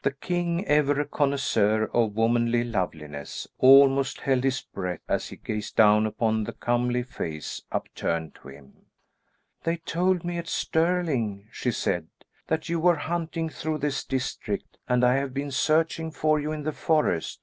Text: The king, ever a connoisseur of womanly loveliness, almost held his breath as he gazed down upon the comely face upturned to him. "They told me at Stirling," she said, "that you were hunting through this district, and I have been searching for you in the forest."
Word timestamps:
The 0.00 0.12
king, 0.12 0.64
ever 0.66 1.02
a 1.02 1.04
connoisseur 1.04 1.84
of 1.92 2.14
womanly 2.16 2.64
loveliness, 2.64 3.46
almost 3.58 4.22
held 4.22 4.42
his 4.44 4.62
breath 4.62 5.02
as 5.06 5.28
he 5.28 5.36
gazed 5.36 5.76
down 5.76 6.06
upon 6.06 6.44
the 6.44 6.54
comely 6.54 7.02
face 7.02 7.60
upturned 7.70 8.34
to 8.36 8.48
him. 8.48 8.86
"They 9.64 9.76
told 9.76 10.24
me 10.24 10.38
at 10.38 10.48
Stirling," 10.48 11.48
she 11.52 11.72
said, 11.72 12.06
"that 12.46 12.70
you 12.70 12.80
were 12.80 12.96
hunting 12.96 13.50
through 13.50 13.76
this 13.76 14.02
district, 14.02 14.78
and 14.88 15.04
I 15.04 15.16
have 15.16 15.34
been 15.34 15.50
searching 15.50 16.10
for 16.10 16.40
you 16.40 16.52
in 16.52 16.62
the 16.62 16.72
forest." 16.72 17.42